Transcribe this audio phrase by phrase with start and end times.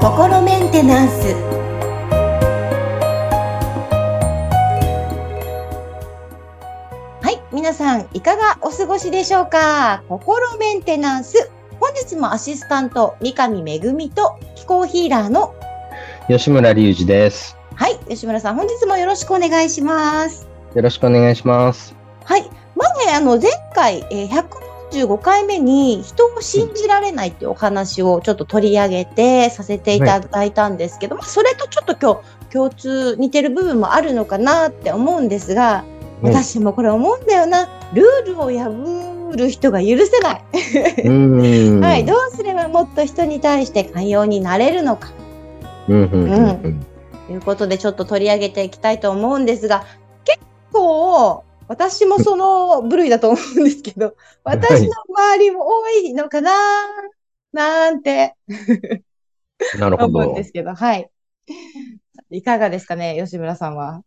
[0.00, 1.34] 心メンテナンス。
[7.20, 10.02] はい皆さんいかがお過ごしでしょうか？
[10.08, 11.50] 心メンテナンス。
[11.78, 13.78] 本日もアシスタント三上恵
[14.08, 15.54] と気候ヒーラーの
[16.28, 17.58] 吉村隆二です。
[17.74, 20.48] はい吉村さん本日もよろしくお願いします。
[20.74, 21.94] よろしくお願いします。
[22.24, 24.28] はい前あの前回、えー、
[24.94, 35.84] 145回目に人を信じられないっていうお話をちょっと取り上げてさせていただいたんですけど、はい、まあ、それとちょっと今日共通似てる部分もあるのかなって思うんですが、
[36.22, 37.68] 私もこれ思うんだよな。
[37.92, 40.44] ルールを破る人が許せない。
[41.82, 42.04] はい。
[42.04, 45.12] どうすればもっと人に対して寛容になれるのか。
[45.88, 46.84] うん。
[47.26, 49.84] ということでちょっと取り上げていきたいと思うんですが、
[50.24, 50.38] 結
[50.72, 56.50] 構、私もその部類だと思うんですけど、私の周りも多いのかな
[57.52, 58.34] なんて
[59.78, 60.18] なるほど。
[60.18, 61.10] 思うんですけど、はい。
[62.30, 64.02] いかがですかね、吉村さんは。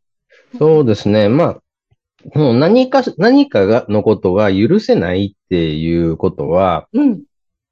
[0.58, 1.30] そうですね。
[1.30, 7.24] まあ、もう何か、何かが、のことが許せないっていうことは、うん。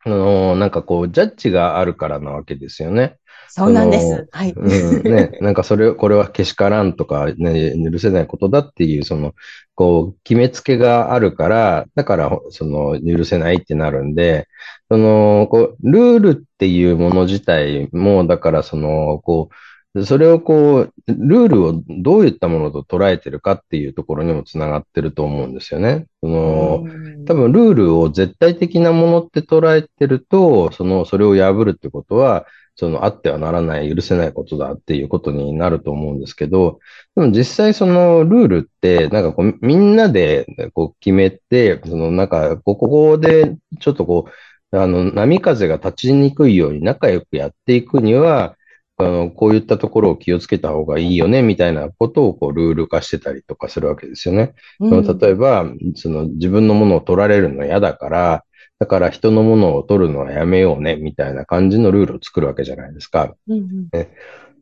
[0.03, 3.17] あの、なんかこう、ジャッジがあるからなわけですよね。
[3.49, 4.27] そうなんです。
[4.31, 4.51] はい。
[4.51, 9.33] うん、ね、なんかそれ、これはけしからんとか、ね、許せないことだっていう、その、
[9.75, 14.47] こう、決めつけがあるから、だから、その、許せないってなるんで、
[14.89, 19.55] その、こう、ルールっていうもの自体も、だから、その、こう、
[20.03, 26.07] それをこう、ルールをどういったものと捉えてるかっていうところにもつながってると思うんですよね。
[26.21, 26.85] その、
[27.25, 36.79] 多分ルールを絶対的なものって捉えてると、その、それを破るってことは、そのあってはならない、許せないことだっていうことになると思うんですけど、
[37.15, 44.25] でも実際そのルールって、なんかこう、みんなでこう決めて、そのなんか、ここでちょっとこ
[44.71, 48.55] う、あの、波風が立ちにくいように仲良くやっていくには、
[48.97, 54.53] あの、こういったところを気をつけた方がいいよね、みたいなことをこうルール化してたりとかするわけですよね。
[54.79, 55.65] うん、例えば、
[55.95, 58.43] その自分のものを取られるの嫌だから、
[58.79, 63.33] だから人のものを取るのはやめようね、みたいな感じのルールを作るわけじゃないですか。
[63.47, 64.07] うんうん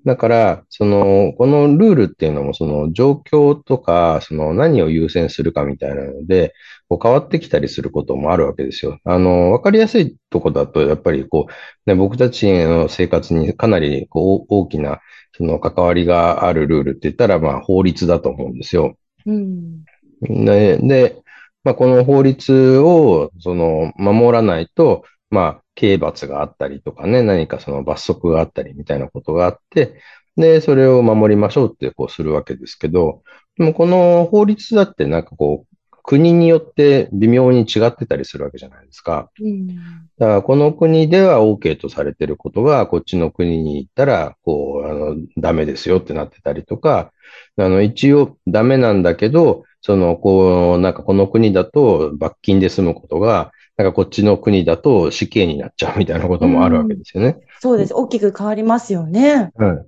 [0.06, 6.54] だから、その、このルールっていうのも、その状況とか、その何を優先するかみたいなので、
[6.90, 9.00] こう変わってきたりすることもあるわけですよ。
[9.06, 15.00] あの、わかりやすいとこだと、やっぱりこう、ね、僕たちの生活にかなりこう大きな、
[15.38, 18.98] その関わりがあるルールって言ったら、まあ法律だと思うんですよ。
[19.26, 19.86] うん、
[20.22, 21.23] でで、
[21.64, 30.00] まあ、この法律を、その、守らないと、まあ、刑罰があったりとかね、何かその罰則があったりみたいなことがあって、
[30.36, 33.24] で、それを守りましょうってこうするわけですけど、
[33.58, 35.74] でもこの法律だってなんかこう、
[36.06, 39.32] 国によって微妙に違ってたりするわけじゃないですか。
[39.40, 47.14] うん、だからこの国では OK とされてることが、こっちの国に行ったら、こう、あの、ダメですよってなってたりとか、
[47.58, 57.30] あの、一応ダメなんだけど、その、こう、なんかこの国だと罰金で済むことが、なんかこっちの国だと死刑になっちゃうみたいなこともあるわけですよね。
[57.30, 57.94] うん、そうです。
[57.94, 59.52] 大きく変わりますよね。
[59.56, 59.84] は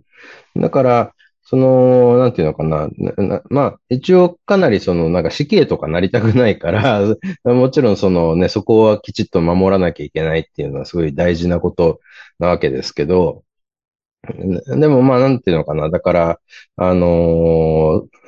[0.55, 0.59] い。
[0.59, 1.13] だから、
[1.43, 2.89] その、なんていうのかな。
[3.15, 7.01] なまあ、一応かなりその、なんか死刑とかなりたくないから、
[7.45, 12.01] もちろんそのね、そこはきちっと守らなきゃいけないっていうのはすごい大事なこと
[12.39, 13.43] なわけですけど、
[14.77, 15.89] でもまあ、なんていうのかな。
[15.89, 16.39] だから、
[16.75, 18.24] あのー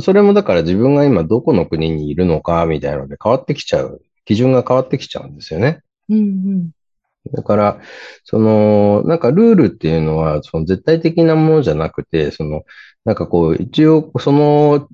[0.00, 4.02] それもだから自分が今どこの国にいるのかみたいなので変わってきちゃう。
[4.24, 5.80] 基準が変わってきちゃうんですよね。
[6.08, 6.70] うんうん。
[7.32, 7.80] だから、
[8.24, 12.62] その、なんかルールっていうのは、その絶対的なものじゃなくて、その、
[13.04, 14.88] なんかこう、一応、その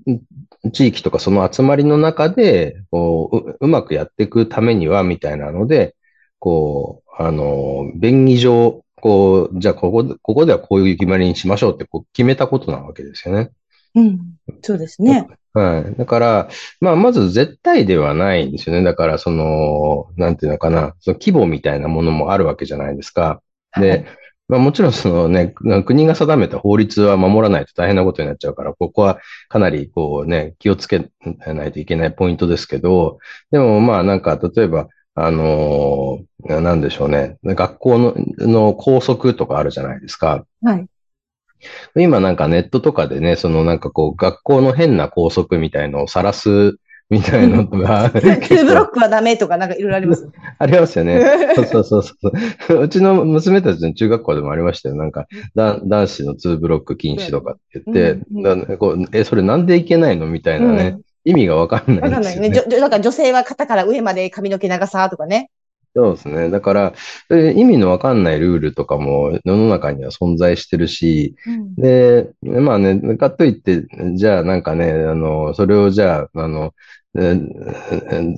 [0.73, 5.95] 地域とかその集まりの中で、こう、うまくやっていくためには、みたいなので、
[6.39, 13.51] こう、あの、便宜上、こう、じゃあここで、ここではこういう決まりにしましょうってこう決めたことなわけですよね。
[13.95, 14.21] うん。
[14.63, 15.27] そうですね。
[15.55, 15.95] はい。
[15.97, 16.49] だから、
[16.81, 18.83] まあ、まず絶対ではないんですよね。
[18.83, 23.43] だから、その、なんていうのかな、その規模みたいなものもあるわけじゃないですか。
[23.79, 24.07] で、はい、
[24.49, 25.55] まあ、もちろんそのね、
[25.85, 31.11] 国が定めた法律は守らないと大変なことになっちゃうから、ここはかなりこうね、気をつけ
[31.47, 33.19] ないといけないポイントですけど、
[33.51, 40.47] でもまあなんか例えば、あのー、なんでしょうね、学校のの校則とかあるじゃないですか。
[40.63, 40.87] はい。
[41.97, 46.79] 今なんかネットとかでね、そのなんかこう学校の変な校則みたいのを晒す
[47.11, 48.11] みたいなのが。
[48.11, 50.29] ツーブロックはダメとかなんかいろいろあります。
[50.59, 51.23] ありますよね。
[51.57, 52.83] そうそうそうそう。
[52.83, 54.95] うちの娘たちの中学校でもありましたよ。
[54.95, 62.51] なんか、男子のツーブロック禁止とかって言って、うんうん、こうえ、それなんでいけないのみたいなね、意味がわかんないわかんないね。
[62.51, 65.51] から女性は肩から上まで髪の毛長さとかね。
[65.95, 66.51] そうですね。
[66.51, 66.95] だから、
[67.55, 71.35] 意味のわかんないルールとかも世の中には存在してるし、
[71.77, 76.75] で、まあね、かといって、じゃあなんかね、あの、それをじゃあ、あの、
[77.17, 77.35] え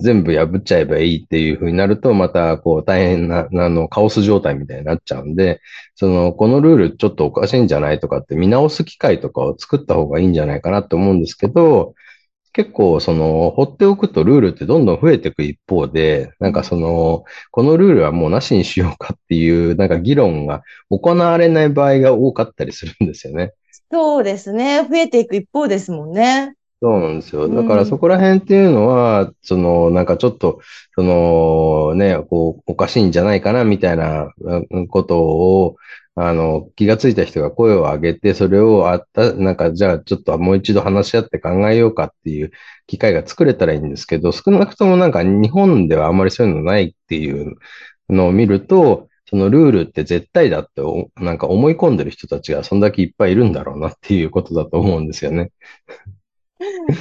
[0.00, 5.61] 全部破っちゃえばいいっていう風になると、またこう大変な、あの、カオス状態みたいになっちゃうんで、
[5.96, 11.94] その、このルールちょっとおかしいんじゃないとかって見直す機会とかを作った方がいいんじゃないかなと思うんですけど、
[12.52, 23.52] 結構その、放っておくとルールってどんどん増えていく一方で、なんかその、このルールはもうなしにしようかっていう、なんか議論が行われない場合が多かったりするんですよね。
[23.91, 24.87] そうですね。
[24.88, 26.55] 増えていく一方ですもんね。
[26.82, 27.44] そうなんですよ。
[27.44, 30.61] うんだからそこら辺っていうのは、その、なんかちょっと、
[30.94, 34.32] その、ね、こう、おかしいんじゃないかな、みたいな
[34.70, 35.76] うんことを、
[36.22, 42.50] あの、気がついた人が声を上げて、それをあった、なんか、じゃあちょっともう一度話し合って考えようかっていう
[42.87, 47.56] 機会が作れたらいいんですけど、少なくともなんか日本ではあんまりそういうのないっていう
[48.08, 50.82] のを見ると、そのルールって絶対だって、
[51.17, 55.52] なんか思い込んでる人たちがそんだけいっぱいいるんだろうなっていうことだと思うんですよね。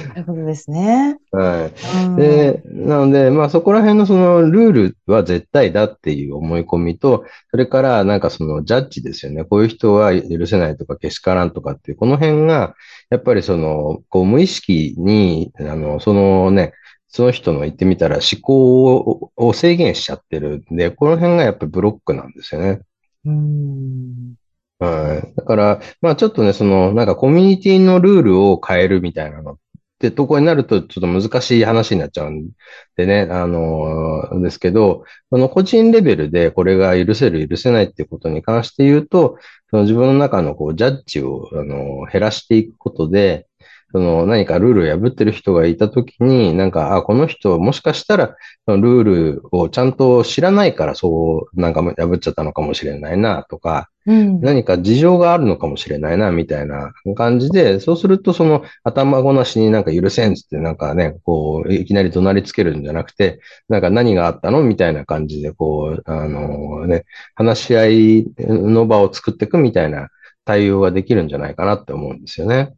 [0.08, 1.18] なるほどですね。
[1.32, 2.06] はい。
[2.06, 9.44] うんで、なので、まあそこら辺のそのルールは絶対だっていう思い込みと、それからなんかそのジャッジですよね。
[9.44, 12.74] こういう人は許せないとかけしからんとかっていう、この辺が、
[13.10, 16.72] やっぱりその、こう無意識に、あの、そのね、
[17.08, 22.80] その人の言ってみたら思考をを制限しちゃってるんで、この辺がやっぱりブロックなんですよね。
[23.24, 24.39] うん
[24.80, 25.34] はい。
[25.36, 29.58] だから、まあちょっとね、その、なんかコミュニティのルールを変えるみたいなのっ
[29.98, 32.48] てとこになるとちょっと難しい話になっちゃうん
[32.96, 39.36] でね、あのーですけど、その個人レベルでこれが許せる、許せないってことに関して言うと、
[39.70, 43.46] その自分の中のこうジャッジを、あのー減らしていくことで、
[43.92, 64.62] その何かルールを破ってる人がいたときに、なんか、あ、この人もしかしたら、そのルールをちゃんと知らないからそう、なんか破っちゃったのかもしれないな、とか、うん何か事情があるのかもしれないな、みたいな感じで、そうするとその頭ごなしになんか許せんっつってなんかね、こう、いきなり怒鳴りつけるんじゃなくて、なんか何があったの？
[64.62, 67.04] みたいな感じで、こう、あのね、
[67.34, 70.08] 話し合いの場を作っていくみたいな
[70.44, 72.72] 対応ができるんじゃないかなって思うんですよね。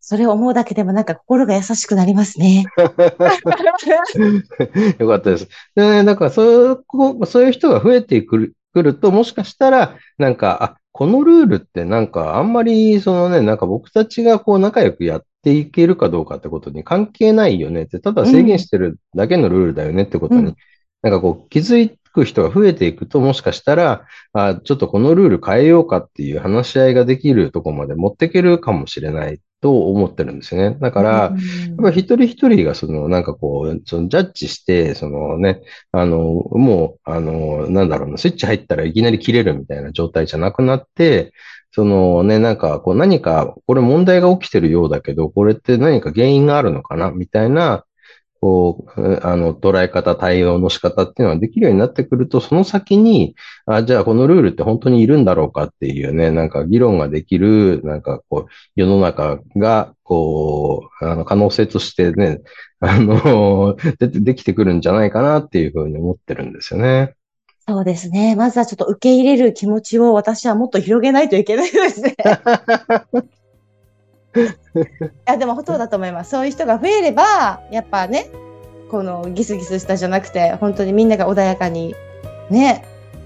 [0.00, 2.64] それを思うだけでもなんか心が優しくなりますね。
[4.98, 5.48] よかったです。
[5.74, 20.56] でね、だからそういうこう、そういう人が増えてくるくると、もしかしたら、なんか、あ、このルールってなんかあんまり、そのね、なんか僕たちがこう仲良くやっていけるかどうかってことに関係ないよねって、ただ制限してるだけのルールだよねってことに、うん
[21.04, 21.78] なんかこう気づ
[22.14, 30.76] く人が増えていくと、もしかしたら、あ、ちょっとこのルール変えようかっていう話し合いができるところまで持っていけるかもしれないと思ってるんですよね。
[30.80, 41.32] だから、やっぱり一人一人がその、なんかこう、そのジャッジして、そのね、あの、もう、あの、なんだろうな、スイッチ入ったらいきなり切れるみたいな状態じゃなくなって、
[41.72, 47.84] そのね、なんかこう何か、これ問題が起きてるようだけど、これって何か原因があるのかなみたいな、
[48.44, 62.42] こう、あの、捉え方、対応の仕方っていうのができるようになってくると、その先に、あ、じゃあこのルールって本当にいるんだろうかっていうね、なんか議論ができる、なんかこう、世の中が、こう、あの、可能性としてね、
[62.80, 67.14] あの、 で、できてくるんじゃないかなっていうふうに思ってるんですよね。
[67.66, 68.36] そうですね。
[68.36, 72.14] まずはちょっと受け入れる気持ちを私はもっと広げないといけないですね。
[74.34, 74.38] い
[75.26, 76.30] や、でも本当だと思います。
[76.30, 78.30] そういう人が増えれば、やっぱね、
[78.90, 81.94] このギスギスしたじゃなくて、本当にみんなが穏やかに
[82.50, 82.84] ね、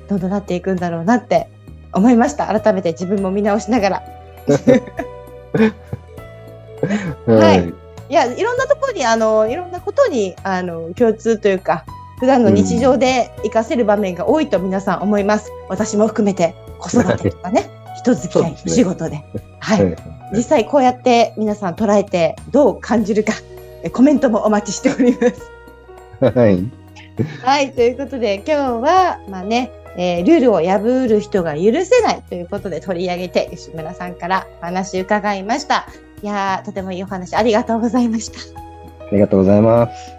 [0.08, 1.48] どんどんなっていくんだろうなって
[1.92, 2.46] 思いました。
[2.46, 4.02] 改めて自分も見直しながら。
[7.26, 7.74] はい
[8.10, 11.84] いや、いろんなところに、あの、いろんなことに、あの、共通というか、
[12.18, 15.52] 普段の日常で活かせる場面が多いと皆さん思います。
[15.68, 17.68] 私も含めて、子育てとかね、
[17.99, 19.25] 人付き合い、ねお仕事で。
[19.61, 19.85] はい。
[19.85, 23.33] はい実際こうやって皆さん捉えてどう感じるか、
[23.83, 26.35] えコメントもお待ちしております。
[26.37, 26.71] はい。
[27.43, 35.87] はい、ということで今日は、まあね、えールールを破る人が許せないということで取り上げて吉村さんからお話伺いました。
[36.23, 38.38] いやー、とてもいいお話ありがとうございました。
[39.07, 40.17] ありがとうございます。